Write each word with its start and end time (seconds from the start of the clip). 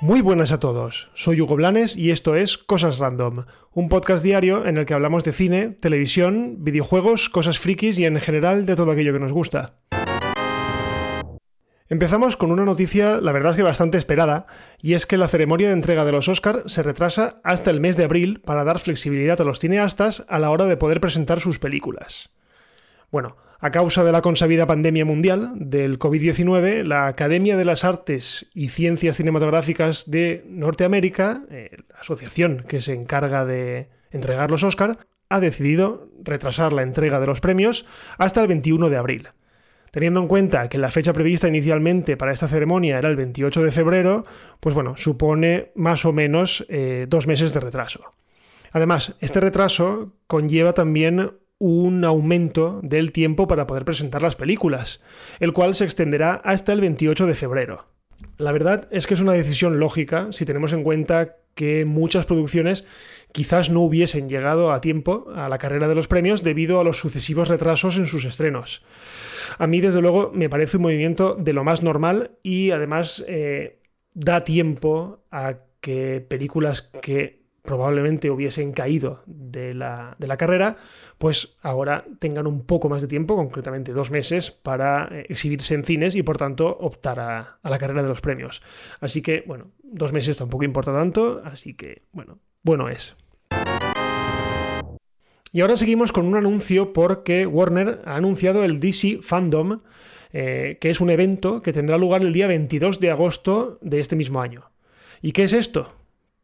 Muy 0.00 0.20
buenas 0.20 0.52
a 0.52 0.60
todos, 0.60 1.10
soy 1.14 1.40
Hugo 1.40 1.56
Blanes 1.56 1.96
y 1.96 2.12
esto 2.12 2.36
es 2.36 2.56
Cosas 2.56 2.98
Random, 2.98 3.46
un 3.72 3.88
podcast 3.88 4.22
diario 4.22 4.64
en 4.64 4.78
el 4.78 4.86
que 4.86 4.94
hablamos 4.94 5.24
de 5.24 5.32
cine, 5.32 5.70
televisión, 5.70 6.58
videojuegos, 6.60 7.28
cosas 7.28 7.58
frikis 7.58 7.98
y 7.98 8.04
en 8.04 8.20
general 8.20 8.64
de 8.64 8.76
todo 8.76 8.92
aquello 8.92 9.12
que 9.12 9.18
nos 9.18 9.32
gusta. 9.32 9.74
Empezamos 11.90 12.36
con 12.36 12.52
una 12.52 12.66
noticia, 12.66 13.18
la 13.18 13.32
verdad 13.32 13.52
es 13.52 13.56
que 13.56 13.62
bastante 13.62 13.96
esperada, 13.96 14.44
y 14.82 14.92
es 14.92 15.06
que 15.06 15.16
la 15.16 15.26
ceremonia 15.26 15.68
de 15.68 15.72
entrega 15.72 16.04
de 16.04 16.12
los 16.12 16.28
Oscar 16.28 16.64
se 16.66 16.82
retrasa 16.82 17.40
hasta 17.44 17.70
el 17.70 17.80
mes 17.80 17.96
de 17.96 18.04
abril 18.04 18.40
para 18.44 18.62
dar 18.62 18.78
flexibilidad 18.78 19.40
a 19.40 19.44
los 19.44 19.58
cineastas 19.58 20.26
a 20.28 20.38
la 20.38 20.50
hora 20.50 20.66
de 20.66 20.76
poder 20.76 21.00
presentar 21.00 21.40
sus 21.40 21.58
películas. 21.58 22.30
Bueno, 23.10 23.36
a 23.58 23.70
causa 23.70 24.04
de 24.04 24.12
la 24.12 24.20
consabida 24.20 24.66
pandemia 24.66 25.06
mundial 25.06 25.52
del 25.54 25.98
COVID-19, 25.98 26.84
la 26.84 27.06
Academia 27.06 27.56
de 27.56 27.64
las 27.64 27.84
Artes 27.84 28.50
y 28.52 28.68
Ciencias 28.68 29.16
Cinematográficas 29.16 30.10
de 30.10 30.44
Norteamérica, 30.46 31.44
eh, 31.50 31.70
la 31.88 32.00
asociación 32.00 32.66
que 32.68 32.82
se 32.82 32.92
encarga 32.92 33.46
de 33.46 33.88
entregar 34.10 34.50
los 34.50 34.62
Oscar, 34.62 34.98
ha 35.30 35.40
decidido 35.40 36.10
retrasar 36.22 36.74
la 36.74 36.82
entrega 36.82 37.18
de 37.18 37.26
los 37.26 37.40
premios 37.40 37.86
hasta 38.18 38.42
el 38.42 38.48
21 38.48 38.90
de 38.90 38.96
abril. 38.98 39.28
Teniendo 39.90 40.20
en 40.20 40.28
cuenta 40.28 40.68
que 40.68 40.78
la 40.78 40.90
fecha 40.90 41.12
prevista 41.12 41.48
inicialmente 41.48 42.16
para 42.16 42.32
esta 42.32 42.48
ceremonia 42.48 42.98
era 42.98 43.08
el 43.08 43.16
28 43.16 43.62
de 43.62 43.70
febrero, 43.70 44.22
pues 44.60 44.74
bueno, 44.74 44.96
supone 44.96 45.72
más 45.74 46.04
o 46.04 46.12
menos 46.12 46.66
eh, 46.68 47.06
dos 47.08 47.26
meses 47.26 47.54
de 47.54 47.60
retraso. 47.60 48.04
Además, 48.72 49.16
este 49.20 49.40
retraso 49.40 50.12
conlleva 50.26 50.74
también 50.74 51.32
un 51.58 52.04
aumento 52.04 52.80
del 52.82 53.12
tiempo 53.12 53.46
para 53.46 53.66
poder 53.66 53.84
presentar 53.84 54.22
las 54.22 54.36
películas, 54.36 55.02
el 55.40 55.52
cual 55.52 55.74
se 55.74 55.84
extenderá 55.84 56.34
hasta 56.34 56.72
el 56.72 56.80
28 56.80 57.26
de 57.26 57.34
febrero. 57.34 57.84
La 58.36 58.52
verdad 58.52 58.86
es 58.90 59.06
que 59.06 59.14
es 59.14 59.20
una 59.20 59.32
decisión 59.32 59.80
lógica 59.80 60.28
si 60.30 60.44
tenemos 60.44 60.72
en 60.72 60.84
cuenta 60.84 61.36
que 61.54 61.84
muchas 61.84 62.24
producciones 62.24 62.84
quizás 63.32 63.70
no 63.70 63.80
hubiesen 63.80 64.28
llegado 64.28 64.72
a 64.72 64.80
tiempo 64.80 65.26
a 65.34 65.48
la 65.48 65.58
carrera 65.58 65.88
de 65.88 65.94
los 65.94 66.08
premios 66.08 66.42
debido 66.42 66.80
a 66.80 66.84
los 66.84 66.98
sucesivos 66.98 67.48
retrasos 67.48 67.96
en 67.96 68.06
sus 68.06 68.24
estrenos. 68.24 68.84
A 69.58 69.66
mí, 69.66 69.80
desde 69.80 70.00
luego, 70.00 70.30
me 70.34 70.48
parece 70.48 70.76
un 70.76 70.84
movimiento 70.84 71.34
de 71.34 71.52
lo 71.52 71.64
más 71.64 71.82
normal 71.82 72.32
y 72.42 72.70
además 72.70 73.24
eh, 73.28 73.80
da 74.14 74.44
tiempo 74.44 75.24
a 75.30 75.58
que 75.80 76.24
películas 76.26 76.82
que 76.82 77.38
probablemente 77.68 78.30
hubiesen 78.30 78.72
caído 78.72 79.22
de 79.26 79.74
la, 79.74 80.16
carrera, 80.38 80.76
pues 81.18 81.58
ahora 81.60 82.06
tengan 82.18 82.46
un 82.46 82.64
poco 82.64 82.88
más 82.88 83.02
de 83.02 83.08
tiempo, 83.08 83.36
concretamente 83.36 83.92
dos 83.92 84.10
meses, 84.10 84.50
para 84.50 85.06
eh, 85.12 85.26
exhibirse 85.28 85.74
en 85.74 85.84
cines 85.84 86.14
y 86.14 86.22
por 86.22 86.38
tanto 86.38 86.66
optar 86.66 87.20
a, 87.20 87.58
la 87.62 87.78
carrera 87.78 88.02
de 88.02 88.08
los 88.08 88.22
premios. 88.22 88.62
Así 89.00 89.20
que, 89.20 89.44
bueno, 89.46 89.72
dos 89.82 90.14
meses 90.14 90.38
tampoco 90.38 90.64
importa 90.64 90.94
tanto, 90.94 91.42
así 91.44 91.74
que, 91.74 92.06
bueno, 92.12 92.38
bueno 92.68 92.88
es. 92.88 93.16
Y 95.50 95.60
ahora 95.62 95.76
seguimos 95.76 96.12
con 96.12 96.26
un 96.26 96.36
anuncio 96.36 96.92
porque 96.92 97.46
Warner 97.46 98.02
ha 98.04 98.16
anunciado 98.16 98.62
el 98.64 98.78
DC 98.78 99.20
Fandom, 99.22 99.78
eh, 100.32 100.78
que 100.80 100.90
es 100.90 101.00
un 101.00 101.10
evento 101.10 101.62
que 101.62 101.72
tendrá 101.72 101.98
lugar 101.98 102.22
el 102.22 102.32
día 102.32 102.46
22 102.46 103.00
de 103.00 103.10
agosto 103.10 103.78
de 103.80 104.00
este 104.00 104.14
mismo 104.14 104.40
año. 104.40 104.70
¿Y 105.22 105.32
qué 105.32 105.44
es 105.44 105.52
esto? 105.52 105.88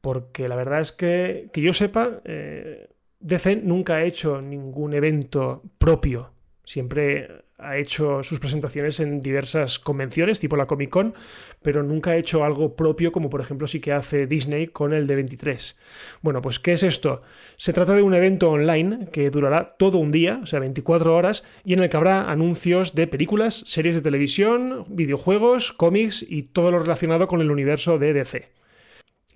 porque 0.04 0.48
la 0.48 0.54
verdad 0.54 0.80
es 0.80 0.92
que, 0.92 1.48
que 1.50 1.62
yo 1.62 1.72
sepa, 1.72 2.20
eh, 2.26 2.88
DC 3.20 3.56
nunca 3.56 3.94
ha 3.94 4.04
hecho 4.04 4.42
ningún 4.42 4.92
evento 4.92 5.62
propio. 5.78 6.33
Siempre 6.64 7.44
ha 7.58 7.76
hecho 7.76 8.22
sus 8.22 8.40
presentaciones 8.40 9.00
en 9.00 9.20
diversas 9.20 9.78
convenciones, 9.78 10.40
tipo 10.40 10.56
la 10.56 10.66
Comic 10.66 10.90
Con, 10.90 11.14
pero 11.62 11.82
nunca 11.82 12.10
ha 12.10 12.16
hecho 12.16 12.44
algo 12.44 12.74
propio, 12.74 13.12
como 13.12 13.30
por 13.30 13.40
ejemplo 13.40 13.66
sí 13.66 13.80
que 13.80 13.92
hace 13.92 14.26
Disney 14.26 14.68
con 14.68 14.92
el 14.92 15.06
de 15.06 15.14
23. 15.16 15.76
Bueno, 16.22 16.42
pues 16.42 16.58
¿qué 16.58 16.72
es 16.72 16.82
esto? 16.82 17.20
Se 17.56 17.72
trata 17.72 17.94
de 17.94 18.02
un 18.02 18.14
evento 18.14 18.50
online 18.50 19.08
que 19.12 19.30
durará 19.30 19.76
todo 19.76 19.98
un 19.98 20.10
día, 20.10 20.40
o 20.42 20.46
sea, 20.46 20.60
24 20.60 21.14
horas, 21.14 21.44
y 21.64 21.74
en 21.74 21.80
el 21.80 21.88
que 21.88 21.96
habrá 21.96 22.30
anuncios 22.30 22.94
de 22.94 23.06
películas, 23.06 23.62
series 23.66 23.94
de 23.94 24.02
televisión, 24.02 24.84
videojuegos, 24.88 25.72
cómics 25.72 26.24
y 26.26 26.44
todo 26.44 26.70
lo 26.70 26.78
relacionado 26.80 27.28
con 27.28 27.40
el 27.40 27.50
universo 27.50 27.98
de 27.98 28.12
DC. 28.14 28.48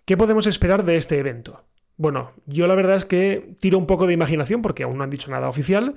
¿Qué 0.05 0.17
podemos 0.17 0.47
esperar 0.47 0.85
de 0.85 0.97
este 0.97 1.19
evento? 1.19 1.68
Bueno, 1.99 2.33
yo 2.47 2.67
la 2.67 2.75
verdad 2.75 2.97
es 2.97 3.05
que 3.05 3.55
tiro 3.61 3.77
un 3.77 3.87
poco 3.87 4.07
de 4.07 4.15
imaginación 4.15 4.63
porque 4.63 4.85
aún 4.85 4.97
no 4.97 5.05
han 5.05 5.11
dicho 5.11 5.31
nada 5.31 5.49
oficial 5.49 5.97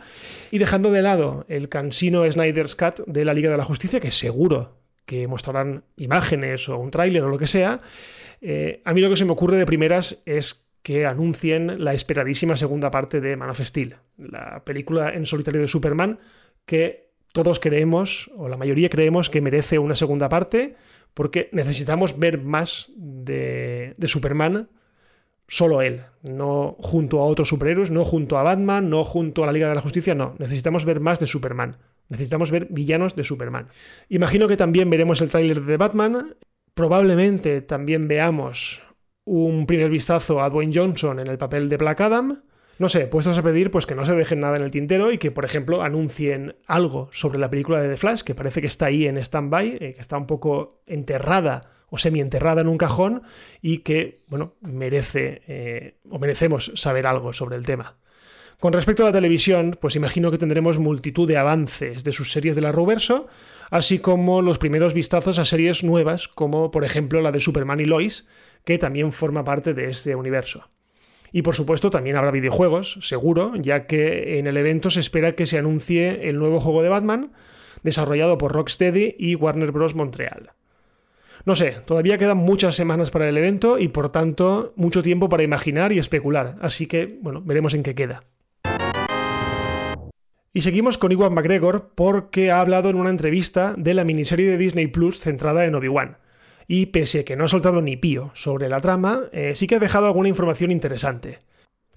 y 0.49 0.57
dejando 0.57 0.91
de 0.91 1.01
lado 1.01 1.45
el 1.47 1.69
cansino 1.69 2.29
Snyder's 2.29 2.75
Cut 2.75 3.05
de 3.05 3.23
la 3.23 3.33
Liga 3.33 3.51
de 3.51 3.57
la 3.57 3.63
Justicia, 3.63 3.99
que 3.99 4.11
seguro 4.11 4.77
que 5.05 5.27
mostrarán 5.27 5.83
imágenes 5.97 6.67
o 6.69 6.77
un 6.77 6.91
tráiler 6.91 7.23
o 7.23 7.29
lo 7.29 7.37
que 7.37 7.47
sea, 7.47 7.81
eh, 8.41 8.81
a 8.83 8.93
mí 8.93 9.01
lo 9.01 9.09
que 9.09 9.17
se 9.17 9.25
me 9.25 9.31
ocurre 9.31 9.57
de 9.57 9.65
primeras 9.65 10.23
es 10.25 10.67
que 10.81 11.05
anuncien 11.05 11.83
la 11.83 11.93
esperadísima 11.93 12.57
segunda 12.57 12.89
parte 12.89 13.21
de 13.21 13.37
Man 13.37 13.51
of 13.51 13.61
Steel, 13.61 13.97
la 14.17 14.63
película 14.65 15.13
en 15.13 15.25
solitario 15.25 15.61
de 15.61 15.67
Superman 15.67 16.19
que 16.65 17.11
todos 17.33 17.59
creemos, 17.59 18.29
o 18.35 18.49
la 18.49 18.57
mayoría 18.57 18.89
creemos, 18.89 19.29
que 19.29 19.41
merece 19.41 19.79
una 19.79 19.95
segunda 19.95 20.29
parte, 20.29 20.75
porque 21.13 21.49
necesitamos 21.51 22.17
ver 22.19 22.41
más 22.41 22.91
de, 22.95 23.95
Superman 24.05 24.69
solo 25.51 25.81
él, 25.81 26.05
no 26.23 26.77
junto 26.79 27.19
a 27.19 27.25
otros 27.25 27.49
superhéroes, 27.49 27.91
no 27.91 28.05
junto 28.05 28.37
a 28.37 28.43
Batman, 28.43 28.89
no 28.89 29.03
junto 29.03 29.43
a 29.43 29.47
la 29.47 29.51
Liga 29.51 29.67
de 29.67 29.75
la 29.75 29.81
Justicia, 29.81 30.15
no, 30.15 30.33
necesitamos 30.39 30.85
ver 30.85 31.01
más 31.01 31.19
de 31.19 31.27
Superman, 31.27 31.75
necesitamos 32.07 32.51
ver 32.51 32.67
villanos 32.69 33.17
de 33.17 33.25
Superman. 33.25 33.67
Imagino 34.07 34.47
que 34.47 34.55
también 34.55 34.89
veremos 34.89 35.19
el 35.19 35.29
tráiler 35.29 35.59
de 35.59 35.75
Batman, 35.75 36.37
probablemente 36.73 37.61
también 37.61 38.07
veamos 38.07 38.81
un 39.25 39.65
primer 39.65 39.89
vistazo 39.89 40.41
a 40.41 40.47
Dwayne 40.47 40.71
Johnson 40.73 41.19
en 41.19 41.27
el 41.27 41.37
papel 41.37 41.67
de 41.67 41.75
Black 41.75 41.99
Adam, 41.99 42.43
no 42.79 42.87
sé, 42.87 43.07
puestos 43.07 43.37
a 43.37 43.43
pedir 43.43 43.71
pues 43.71 43.85
que 43.85 43.93
no 43.93 44.05
se 44.05 44.15
dejen 44.15 44.39
nada 44.39 44.55
en 44.55 44.63
el 44.63 44.71
tintero 44.71 45.11
y 45.11 45.17
que, 45.17 45.31
por 45.31 45.43
ejemplo, 45.43 45.83
anuncien 45.83 46.55
algo 46.65 47.09
sobre 47.11 47.39
la 47.39 47.49
película 47.49 47.81
de 47.81 47.89
The 47.89 47.97
Flash, 47.97 48.21
que 48.21 48.35
parece 48.35 48.61
que 48.61 48.67
está 48.67 48.85
ahí 48.85 49.05
en 49.05 49.17
stand-by, 49.17 49.67
eh, 49.81 49.93
que 49.95 49.99
está 49.99 50.17
un 50.17 50.27
poco 50.27 50.81
enterrada 50.87 51.69
o 51.91 51.99
semi-enterrada 51.99 52.61
en 52.61 52.67
un 52.67 52.77
cajón 52.77 53.21
y 53.61 53.79
que, 53.79 54.23
bueno, 54.27 54.55
merece 54.61 55.43
eh, 55.47 55.97
o 56.09 56.17
merecemos 56.17 56.71
saber 56.73 57.05
algo 57.05 57.33
sobre 57.33 57.57
el 57.57 57.65
tema. 57.65 57.97
Con 58.59 58.73
respecto 58.73 59.03
a 59.03 59.07
la 59.07 59.11
televisión, 59.11 59.77
pues 59.79 59.95
imagino 59.95 60.31
que 60.31 60.37
tendremos 60.37 60.79
multitud 60.79 61.27
de 61.27 61.37
avances 61.37 62.03
de 62.03 62.11
sus 62.11 62.31
series 62.31 62.55
de 62.55 62.61
la 62.61 62.71
Roverso, 62.71 63.27
así 63.71 63.99
como 63.99 64.41
los 64.41 64.59
primeros 64.59 64.93
vistazos 64.93 65.39
a 65.39 65.45
series 65.45 65.83
nuevas, 65.83 66.27
como 66.27 66.71
por 66.71 66.85
ejemplo 66.85 67.21
la 67.21 67.31
de 67.31 67.39
Superman 67.39 67.79
y 67.79 67.85
Lois, 67.85 68.27
que 68.63 68.77
también 68.77 69.11
forma 69.11 69.43
parte 69.43 69.73
de 69.73 69.89
este 69.89 70.15
universo. 70.15 70.69
Y 71.31 71.41
por 71.41 71.55
supuesto 71.55 71.89
también 71.89 72.17
habrá 72.17 72.29
videojuegos, 72.29 72.99
seguro, 73.01 73.53
ya 73.55 73.87
que 73.87 74.37
en 74.37 74.47
el 74.47 74.57
evento 74.57 74.89
se 74.89 74.99
espera 74.99 75.33
que 75.33 75.45
se 75.45 75.57
anuncie 75.57 76.29
el 76.29 76.37
nuevo 76.37 76.59
juego 76.59 76.83
de 76.83 76.89
Batman, 76.89 77.31
desarrollado 77.83 78.37
por 78.37 78.53
Rocksteady 78.53 79.15
y 79.17 79.35
Warner 79.35 79.71
Bros. 79.71 79.95
Montreal. 79.95 80.51
No 81.45 81.55
sé, 81.55 81.77
todavía 81.85 82.17
quedan 82.17 82.37
muchas 82.37 82.75
semanas 82.75 83.11
para 83.11 83.27
el 83.27 83.37
evento 83.37 83.79
y 83.79 83.87
por 83.87 84.09
tanto 84.09 84.73
mucho 84.75 85.01
tiempo 85.01 85.29
para 85.29 85.43
imaginar 85.43 85.91
y 85.91 85.99
especular, 85.99 86.57
así 86.61 86.87
que 86.87 87.17
bueno, 87.21 87.41
veremos 87.43 87.73
en 87.73 87.83
qué 87.83 87.95
queda. 87.95 88.23
Y 90.53 90.61
seguimos 90.61 90.97
con 90.97 91.11
Iwan 91.11 91.33
McGregor 91.33 91.91
porque 91.95 92.51
ha 92.51 92.59
hablado 92.59 92.89
en 92.89 92.97
una 92.97 93.09
entrevista 93.09 93.73
de 93.77 93.93
la 93.93 94.03
miniserie 94.03 94.49
de 94.49 94.57
Disney 94.57 94.87
Plus 94.87 95.19
centrada 95.19 95.65
en 95.65 95.75
Obi-Wan 95.75 96.17
y 96.67 96.87
pese 96.87 97.21
a 97.21 97.25
que 97.25 97.35
no 97.35 97.45
ha 97.45 97.47
soltado 97.47 97.81
ni 97.81 97.97
pío 97.97 98.31
sobre 98.33 98.69
la 98.69 98.79
trama, 98.79 99.23
eh, 99.31 99.53
sí 99.55 99.67
que 99.67 99.75
ha 99.75 99.79
dejado 99.79 100.05
alguna 100.05 100.29
información 100.29 100.71
interesante. 100.71 101.39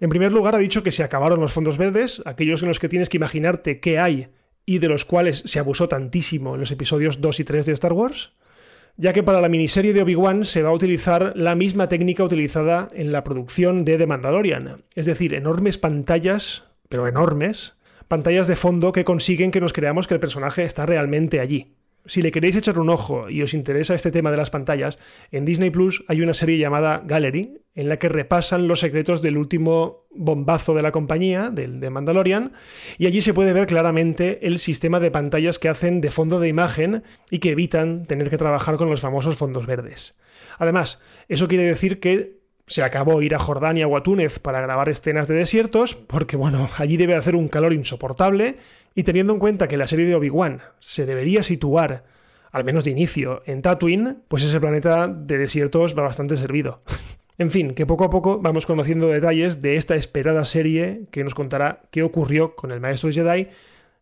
En 0.00 0.10
primer 0.10 0.32
lugar, 0.32 0.54
ha 0.54 0.58
dicho 0.58 0.82
que 0.82 0.90
se 0.90 1.04
acabaron 1.04 1.40
los 1.40 1.52
fondos 1.52 1.78
verdes, 1.78 2.22
aquellos 2.24 2.62
en 2.62 2.68
los 2.68 2.78
que 2.78 2.88
tienes 2.88 3.08
que 3.08 3.16
imaginarte 3.16 3.80
qué 3.80 3.98
hay 3.98 4.28
y 4.66 4.78
de 4.78 4.88
los 4.88 5.04
cuales 5.04 5.42
se 5.46 5.58
abusó 5.58 5.88
tantísimo 5.88 6.54
en 6.54 6.60
los 6.60 6.72
episodios 6.72 7.20
2 7.20 7.40
y 7.40 7.44
3 7.44 7.66
de 7.66 7.72
Star 7.72 7.92
Wars, 7.92 8.32
ya 8.96 9.12
que 9.12 9.22
para 9.22 9.40
la 9.40 9.48
miniserie 9.48 9.92
de 9.92 10.02
Obi-Wan 10.02 10.46
se 10.46 10.62
va 10.62 10.70
a 10.70 10.74
utilizar 10.74 11.32
la 11.36 11.54
misma 11.54 11.88
técnica 11.88 12.24
utilizada 12.24 12.88
en 12.94 13.12
la 13.12 13.24
producción 13.24 13.84
de 13.84 13.98
The 13.98 14.06
Mandalorian, 14.06 14.76
es 14.94 15.06
decir, 15.06 15.34
enormes 15.34 15.78
pantallas, 15.78 16.64
pero 16.88 17.08
enormes, 17.08 17.76
pantallas 18.08 18.46
de 18.46 18.56
fondo 18.56 18.92
que 18.92 19.04
consiguen 19.04 19.50
que 19.50 19.60
nos 19.60 19.72
creamos 19.72 20.06
que 20.06 20.14
el 20.14 20.20
personaje 20.20 20.64
está 20.64 20.86
realmente 20.86 21.40
allí. 21.40 21.73
Si 22.06 22.20
le 22.20 22.32
queréis 22.32 22.56
echar 22.56 22.78
un 22.78 22.90
ojo 22.90 23.30
y 23.30 23.40
os 23.40 23.54
interesa 23.54 23.94
este 23.94 24.10
tema 24.10 24.30
de 24.30 24.36
las 24.36 24.50
pantallas, 24.50 24.98
en 25.30 25.46
Disney 25.46 25.70
Plus 25.70 26.04
hay 26.06 26.20
una 26.20 26.34
serie 26.34 26.58
llamada 26.58 27.02
Gallery, 27.02 27.62
en 27.74 27.88
la 27.88 27.98
que 27.98 28.10
repasan 28.10 28.68
los 28.68 28.80
secretos 28.80 29.22
del 29.22 29.38
último 29.38 30.06
bombazo 30.10 30.74
de 30.74 30.82
la 30.82 30.92
compañía, 30.92 31.48
del 31.48 31.80
de 31.80 31.88
Mandalorian, 31.88 32.52
y 32.98 33.06
allí 33.06 33.22
se 33.22 33.32
puede 33.32 33.54
ver 33.54 33.66
claramente 33.66 34.46
el 34.46 34.58
sistema 34.58 35.00
de 35.00 35.10
pantallas 35.10 35.58
que 35.58 35.70
hacen 35.70 36.02
de 36.02 36.10
fondo 36.10 36.40
de 36.40 36.48
imagen 36.48 37.04
y 37.30 37.38
que 37.38 37.52
evitan 37.52 38.04
tener 38.04 38.28
que 38.28 38.36
trabajar 38.36 38.76
con 38.76 38.90
los 38.90 39.00
famosos 39.00 39.36
fondos 39.36 39.66
verdes. 39.66 40.14
Además, 40.58 41.00
eso 41.28 41.48
quiere 41.48 41.64
decir 41.64 42.00
que 42.00 42.43
se 42.66 42.82
acabó 42.82 43.20
ir 43.22 43.34
a 43.34 43.38
Jordania 43.38 43.86
o 43.86 43.96
a 43.96 44.02
Túnez 44.02 44.38
para 44.38 44.60
grabar 44.60 44.88
escenas 44.88 45.28
de 45.28 45.34
desiertos, 45.34 45.94
porque 45.94 46.36
bueno, 46.36 46.68
allí 46.78 46.96
debe 46.96 47.16
hacer 47.16 47.36
un 47.36 47.48
calor 47.48 47.72
insoportable, 47.72 48.54
y 48.94 49.02
teniendo 49.02 49.32
en 49.32 49.38
cuenta 49.38 49.68
que 49.68 49.76
la 49.76 49.86
serie 49.86 50.06
de 50.06 50.14
Obi-Wan 50.14 50.60
se 50.80 51.06
debería 51.06 51.42
situar, 51.42 52.04
al 52.52 52.64
menos 52.64 52.84
de 52.84 52.92
inicio, 52.92 53.42
en 53.46 53.62
Tatooine, 53.62 54.18
pues 54.28 54.44
ese 54.44 54.60
planeta 54.60 55.08
de 55.08 55.38
desiertos 55.38 55.98
va 55.98 56.02
bastante 56.02 56.36
servido. 56.36 56.80
en 57.38 57.50
fin, 57.50 57.74
que 57.74 57.86
poco 57.86 58.04
a 58.04 58.10
poco 58.10 58.38
vamos 58.40 58.66
conociendo 58.66 59.08
detalles 59.08 59.60
de 59.60 59.76
esta 59.76 59.96
esperada 59.96 60.44
serie 60.44 61.02
que 61.10 61.24
nos 61.24 61.34
contará 61.34 61.82
qué 61.90 62.02
ocurrió 62.02 62.54
con 62.54 62.70
el 62.70 62.80
maestro 62.80 63.10
Jedi 63.10 63.48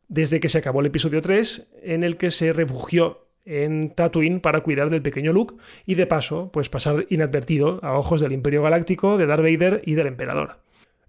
desde 0.08 0.40
que 0.40 0.50
se 0.50 0.58
acabó 0.58 0.80
el 0.80 0.86
episodio 0.86 1.22
3, 1.22 1.70
en 1.82 2.04
el 2.04 2.18
que 2.18 2.30
se 2.30 2.52
refugió 2.52 3.21
en 3.44 3.90
Tatooine 3.94 4.40
para 4.40 4.60
cuidar 4.60 4.90
del 4.90 5.02
pequeño 5.02 5.32
Luke 5.32 5.54
y 5.86 5.94
de 5.94 6.06
paso, 6.06 6.50
pues 6.52 6.68
pasar 6.68 7.06
inadvertido 7.08 7.80
a 7.82 7.98
ojos 7.98 8.20
del 8.20 8.32
Imperio 8.32 8.62
Galáctico, 8.62 9.18
de 9.18 9.26
Darth 9.26 9.42
Vader 9.42 9.82
y 9.84 9.94
del 9.94 10.06
Emperador. 10.06 10.58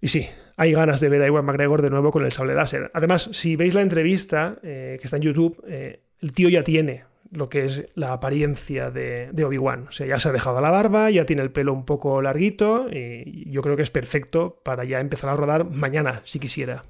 Y 0.00 0.08
sí, 0.08 0.28
hay 0.56 0.72
ganas 0.72 1.00
de 1.00 1.08
ver 1.08 1.22
a 1.22 1.26
Iwan 1.26 1.44
McGregor 1.44 1.82
de 1.82 1.90
nuevo 1.90 2.10
con 2.10 2.24
el 2.24 2.32
sable 2.32 2.54
láser. 2.54 2.90
Además, 2.94 3.30
si 3.32 3.56
veis 3.56 3.74
la 3.74 3.82
entrevista 3.82 4.58
eh, 4.62 4.98
que 5.00 5.06
está 5.06 5.16
en 5.16 5.22
YouTube, 5.22 5.62
eh, 5.66 6.00
el 6.20 6.32
tío 6.32 6.48
ya 6.48 6.62
tiene 6.62 7.04
lo 7.30 7.48
que 7.48 7.64
es 7.64 7.88
la 7.94 8.12
apariencia 8.12 8.90
de, 8.90 9.30
de 9.32 9.44
Obi-Wan. 9.44 9.88
O 9.88 9.92
sea, 9.92 10.06
ya 10.06 10.20
se 10.20 10.28
ha 10.28 10.32
dejado 10.32 10.60
la 10.60 10.70
barba, 10.70 11.10
ya 11.10 11.24
tiene 11.26 11.42
el 11.42 11.50
pelo 11.50 11.72
un 11.72 11.84
poco 11.84 12.22
larguito 12.22 12.86
y 12.92 13.50
yo 13.50 13.62
creo 13.62 13.76
que 13.76 13.82
es 13.82 13.90
perfecto 13.90 14.60
para 14.62 14.84
ya 14.84 15.00
empezar 15.00 15.30
a 15.30 15.36
rodar 15.36 15.68
mañana, 15.68 16.20
si 16.24 16.38
quisiera. 16.38 16.84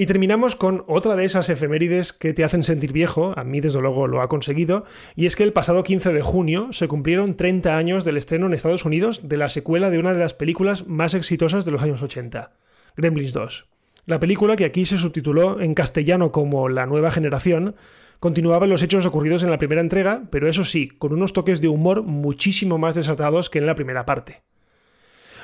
Y 0.00 0.06
terminamos 0.06 0.56
con 0.56 0.82
otra 0.86 1.14
de 1.14 1.26
esas 1.26 1.50
efemérides 1.50 2.14
que 2.14 2.32
te 2.32 2.42
hacen 2.42 2.64
sentir 2.64 2.90
viejo, 2.90 3.34
a 3.36 3.44
mí 3.44 3.60
desde 3.60 3.82
luego 3.82 4.06
lo 4.06 4.22
ha 4.22 4.30
conseguido, 4.30 4.86
y 5.14 5.26
es 5.26 5.36
que 5.36 5.42
el 5.42 5.52
pasado 5.52 5.84
15 5.84 6.14
de 6.14 6.22
junio 6.22 6.68
se 6.72 6.88
cumplieron 6.88 7.36
30 7.36 7.76
años 7.76 8.06
del 8.06 8.16
estreno 8.16 8.46
en 8.46 8.54
Estados 8.54 8.86
Unidos 8.86 9.28
de 9.28 9.36
la 9.36 9.50
secuela 9.50 9.90
de 9.90 9.98
una 9.98 10.14
de 10.14 10.18
las 10.20 10.32
películas 10.32 10.86
más 10.86 11.12
exitosas 11.12 11.66
de 11.66 11.72
los 11.72 11.82
años 11.82 12.02
80, 12.02 12.50
Gremlins 12.96 13.34
2. 13.34 13.68
La 14.06 14.18
película, 14.18 14.56
que 14.56 14.64
aquí 14.64 14.86
se 14.86 14.96
subtituló 14.96 15.60
en 15.60 15.74
castellano 15.74 16.32
como 16.32 16.70
La 16.70 16.86
nueva 16.86 17.10
generación, 17.10 17.76
continuaba 18.20 18.66
los 18.66 18.82
hechos 18.82 19.04
ocurridos 19.04 19.42
en 19.42 19.50
la 19.50 19.58
primera 19.58 19.82
entrega, 19.82 20.22
pero 20.30 20.48
eso 20.48 20.64
sí, 20.64 20.88
con 20.88 21.12
unos 21.12 21.34
toques 21.34 21.60
de 21.60 21.68
humor 21.68 22.04
muchísimo 22.04 22.78
más 22.78 22.94
desatados 22.94 23.50
que 23.50 23.58
en 23.58 23.66
la 23.66 23.74
primera 23.74 24.06
parte. 24.06 24.40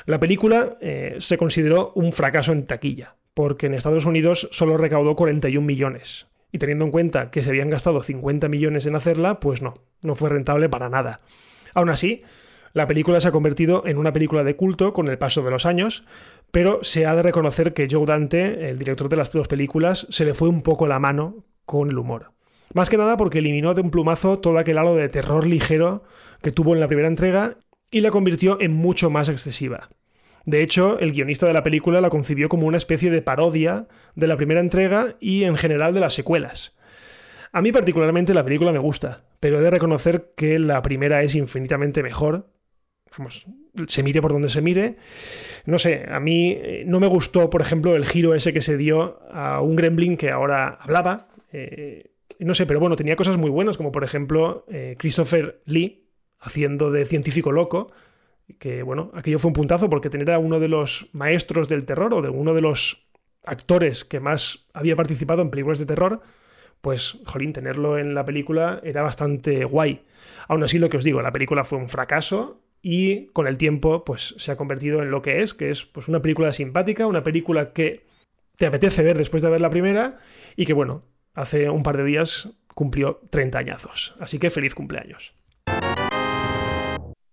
La 0.07 0.19
película 0.19 0.79
eh, 0.81 1.17
se 1.19 1.37
consideró 1.37 1.93
un 1.95 2.15
fracaso 2.15 2.53
en 2.53 2.65
taquilla 2.65 3.17
porque 3.37 3.67
en 3.67 3.75
Estados 3.75 4.07
Unidos 4.07 4.49
solo 4.51 4.79
recaudó 4.79 5.15
41 5.15 5.65
millones. 5.65 6.27
Y 6.53 6.59
teniendo 6.59 6.87
en 6.87 6.91
cuenta 6.91 7.31
que 7.31 7.43
se 7.43 7.51
habían 7.51 7.69
gastado 7.69 8.03
50 8.03 8.49
millones 8.49 8.87
en 8.87 8.97
hacerla, 8.97 9.41
pues 9.41 9.61
no, 9.61 9.75
no 10.01 10.15
fue 10.15 10.31
rentable 10.31 10.71
para 10.71 10.89
nada. 10.89 11.21
Aún 11.75 11.91
así, 11.91 12.23
la 12.73 12.87
película 12.87 13.21
se 13.21 13.29
ha 13.29 13.33
convertido 13.33 13.87
en 13.87 13.99
una 13.99 14.15
película 14.15 14.43
de 14.43 14.57
culto 14.57 14.95
con 14.95 15.09
el 15.09 15.19
paso 15.19 15.43
de 15.43 15.51
los 15.51 15.67
años, 15.67 16.07
pero 16.51 16.83
se 16.83 17.05
ha 17.05 17.15
de 17.15 17.25
reconocer 17.25 17.75
que 17.75 17.89
Joe 17.91 18.07
Dante, 18.07 18.71
el 18.71 18.79
director 18.79 19.11
de 19.11 19.17
las 19.17 19.31
dos 19.31 19.49
películas, 19.49 20.07
se 20.09 20.25
le 20.25 20.33
fue 20.33 20.49
un 20.49 20.63
poco 20.63 20.87
la 20.87 20.99
mano 20.99 21.45
con 21.67 21.91
el 21.91 21.99
humor. 21.99 22.33
Más 22.73 22.89
que 22.89 22.97
nada 22.97 23.19
porque 23.19 23.41
eliminó 23.41 23.75
de 23.75 23.83
un 23.83 23.91
plumazo 23.91 24.39
todo 24.39 24.57
aquel 24.57 24.79
halo 24.79 24.95
de 24.95 25.11
terror 25.11 25.47
ligero 25.47 26.05
que 26.41 26.53
tuvo 26.53 26.73
en 26.73 26.81
la 26.81 26.89
primera 26.89 27.09
entrega 27.09 27.59
y 27.91 28.01
la 28.01 28.11
convirtió 28.11 28.59
en 28.63 28.73
mucho 28.73 29.11
más 29.11 29.29
excesiva. 29.29 29.91
De 30.47 30.63
hecho, 30.63 30.99
el 31.01 31.13
guionista 31.13 31.47
de 31.47 31.53
la 31.53 31.65
película 31.65 32.01
la 32.01 32.09
concibió 32.09 32.49
como 32.49 32.67
una 32.67 32.77
especie 32.77 33.11
de 33.11 33.21
parodia 33.21 33.89
de 34.15 34.27
la 34.29 34.37
primera 34.37 34.61
entrega 34.61 35.17
y 35.21 35.43
en 35.43 35.57
general 35.57 35.93
de 35.93 36.01
las 36.01 36.15
secuelas. 36.15 36.77
A 37.53 37.61
mí 37.63 37.73
particularmente 37.73 38.33
la 38.33 38.45
película 38.45 38.73
me 38.73 38.79
gusta, 38.79 39.25
pero 39.41 39.59
he 39.59 39.63
de 39.63 39.71
reconocer 39.71 40.33
que 40.37 40.59
la 40.59 40.83
primera 40.83 41.23
es 41.23 41.35
infinitamente 41.35 42.03
mejor. 42.03 42.49
Vamos, 43.19 43.47
se 43.89 44.03
mire 44.03 44.23
por 44.23 44.33
donde 44.33 44.49
se 44.49 44.61
mire. 44.61 44.95
No 45.65 45.79
sé, 45.79 46.07
a 46.09 46.21
mí 46.21 46.53
eh, 46.53 46.85
no 46.87 47.01
me 47.01 47.07
gustó, 47.09 47.51
por 47.51 47.61
ejemplo, 47.61 47.97
el 47.97 48.07
giro 48.07 48.35
ese 48.35 48.53
que 48.53 48.61
se 48.61 48.77
dio 48.77 49.21
a 49.33 49.61
un 49.61 49.75
gremlin 49.75 50.17
que 50.17 50.31
ahora 50.31 50.79
hablaba. 50.81 51.29
Eh, 51.53 52.13
no 52.39 52.55
sé, 52.55 52.67
pero 52.67 52.79
bueno, 52.79 52.95
tenía 52.95 53.17
cosas 53.17 53.37
muy 53.37 53.51
buenas, 53.51 53.77
como 53.77 53.91
por 53.91 54.05
ejemplo 54.05 54.65
eh, 54.69 54.95
Christopher 54.99 55.61
Lee 55.65 56.05
haciendo 56.39 56.91
de 56.91 57.05
científico 57.05 57.51
loco, 57.51 57.91
que 58.59 58.83
bueno, 58.83 59.11
aquello 59.15 59.39
fue 59.39 59.49
un 59.49 59.55
puntazo 59.55 59.91
porque 59.91 60.11
tener 60.11 60.31
a 60.31 60.39
uno 60.39 60.61
de 60.61 60.69
los 60.69 61.09
maestros 61.13 61.69
del 61.69 61.85
terror 61.85 62.15
o 62.15 62.23
de 62.23 62.29
uno 62.29 62.55
de 62.55 62.61
los 62.61 63.07
actores 63.45 64.05
que 64.05 64.21
más 64.21 64.67
había 64.75 64.97
participado 64.97 65.43
en 65.43 65.51
películas 65.51 65.79
de 65.79 65.87
terror, 65.87 66.21
pues, 66.81 67.19
jolín, 67.25 67.53
tenerlo 67.53 67.99
en 67.99 68.15
la 68.15 68.25
película 68.25 68.81
era 68.85 69.03
bastante 69.03 69.65
guay. 69.65 70.05
Aún 70.49 70.63
así, 70.63 70.79
lo 70.79 70.89
que 70.89 70.99
os 70.99 71.05
digo, 71.05 71.23
la 71.23 71.33
película 71.33 71.65
fue 71.65 71.79
un 71.79 71.89
fracaso 71.89 72.61
y 72.83 73.27
con 73.29 73.47
el 73.47 73.59
tiempo, 73.59 74.05
pues, 74.05 74.35
se 74.39 74.53
ha 74.53 74.57
convertido 74.57 75.03
en 75.03 75.11
lo 75.11 75.23
que 75.23 75.43
es, 75.43 75.55
que 75.55 75.71
es 75.71 75.85
pues, 75.85 76.09
una 76.09 76.23
película 76.23 76.53
simpática, 76.53 77.07
una 77.07 77.23
película 77.23 77.73
que 77.73 78.05
te 78.57 78.67
apetece 78.67 79.03
ver 79.03 79.19
después 79.19 79.43
de 79.43 79.51
ver 79.51 79.61
la 79.61 79.71
primera 79.71 80.19
y 80.55 80.67
que, 80.67 80.73
bueno, 80.73 81.01
hace 81.35 81.71
un 81.71 81.83
par 81.83 81.97
de 81.97 82.05
días 82.05 82.51
cumplió 82.75 83.21
30 83.31 83.59
añazos. 83.59 84.15
Así 84.21 84.39
que 84.39 84.51
feliz 84.51 84.75
cumpleaños. 84.75 85.35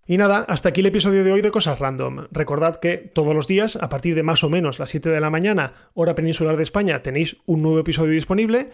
Y 0.05 0.17
nada, 0.17 0.44
hasta 0.50 0.69
aquí 0.69 0.81
el 0.81 0.88
episodio 0.88 1.23
de 1.23 1.31
hoy 1.31 1.41
de 1.41 1.50
Cosas 1.50 1.79
Random. 1.79 2.27
Recordad 2.29 2.75
que 2.75 2.97
todos 2.97 3.33
los 3.33 3.47
días, 3.47 3.77
a 3.77 3.88
partir 3.88 4.15
de 4.15 4.23
más 4.23 4.44
o 4.44 4.50
menos 4.50 4.77
las 4.77 4.89
7 4.89 5.09
de 5.09 5.21
la 5.21 5.29
mañana, 5.29 5.71
hora 5.94 6.13
peninsular 6.13 6.57
de 6.57 6.63
España, 6.63 7.01
tenéis 7.01 7.38
un 7.45 7.61
nuevo 7.61 7.79
episodio 7.79 8.11
disponible. 8.11 8.65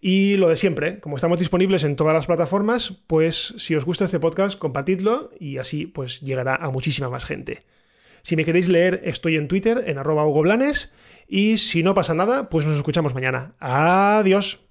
Y 0.00 0.36
lo 0.36 0.48
de 0.48 0.54
siempre, 0.54 1.00
como 1.00 1.16
estamos 1.16 1.40
disponibles 1.40 1.82
en 1.82 1.96
todas 1.96 2.14
las 2.14 2.26
plataformas, 2.26 2.92
pues 3.08 3.54
si 3.58 3.74
os 3.74 3.84
gusta 3.84 4.04
este 4.04 4.20
podcast, 4.20 4.56
compartidlo 4.56 5.32
y 5.40 5.58
así 5.58 5.86
pues 5.86 6.20
llegará 6.20 6.54
a 6.54 6.70
muchísima 6.70 7.10
más 7.10 7.24
gente. 7.24 7.64
Si 8.22 8.36
me 8.36 8.44
queréis 8.44 8.68
leer, 8.68 9.00
estoy 9.04 9.34
en 9.36 9.48
Twitter, 9.48 9.82
en 9.88 9.98
arroba 9.98 10.26
Hugo 10.26 10.44
y 11.26 11.58
si 11.58 11.82
no 11.82 11.94
pasa 11.94 12.14
nada, 12.14 12.48
pues 12.50 12.66
nos 12.66 12.76
escuchamos 12.76 13.14
mañana. 13.14 13.54
Adiós. 13.58 14.67